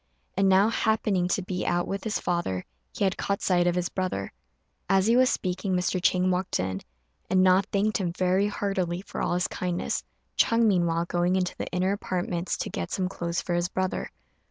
And 0.35 0.49
now, 0.49 0.69
happening 0.69 1.27
to 1.27 1.43
be 1.43 1.63
out 1.63 1.87
with 1.87 2.03
his 2.05 2.17
father, 2.17 2.65
he 2.91 3.03
had 3.03 3.17
caught 3.19 3.43
sight 3.43 3.67
of 3.67 3.75
his 3.75 3.87
brother. 3.89 4.33
As 4.89 5.05
he 5.05 5.15
was 5.15 5.29
speaking 5.29 5.75
Mr. 5.75 6.01
Chang 6.01 6.31
walked 6.31 6.59
in, 6.59 6.81
and 7.29 7.43
Na 7.43 7.61
thanked 7.71 7.99
him 7.99 8.11
very 8.11 8.47
heartily 8.47 9.03
for 9.03 9.21
all 9.21 9.35
his 9.35 9.47
kindness; 9.47 10.03
Ch'êng, 10.37 10.63
meanwhile, 10.63 11.05
going 11.05 11.35
into 11.35 11.55
the 11.55 11.67
inner 11.67 11.91
apartments 11.91 12.57
to 12.57 12.69
get 12.71 12.89
some 12.89 13.09
clothes 13.09 13.43
for 13.43 13.53
his 13.53 13.69
brother. 13.69 14.09